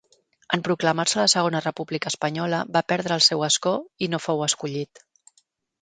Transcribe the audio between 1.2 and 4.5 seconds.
Segona República Espanyola va perdre el seu escó i no fou